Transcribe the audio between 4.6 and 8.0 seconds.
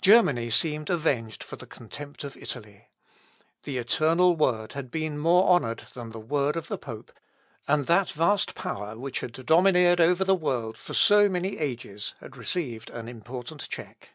had been more honoured than the word of the pope; and